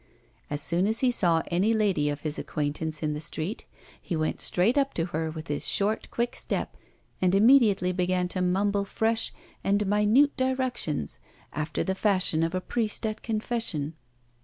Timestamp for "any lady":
1.51-2.09